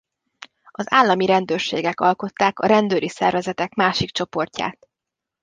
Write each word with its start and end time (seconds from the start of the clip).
Az 0.71 0.85
állami 0.93 1.25
rendőrségek 1.25 1.99
alkották 1.99 2.59
a 2.59 2.67
rendőri 2.67 3.09
szervezetek 3.09 3.73
másik 3.73 4.09
csoportját. 4.11 4.89